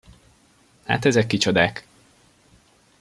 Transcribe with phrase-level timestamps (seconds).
[0.85, 1.85] Hát ezek kicsodák?